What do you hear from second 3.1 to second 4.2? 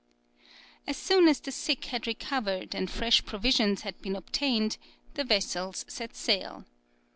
provisions had been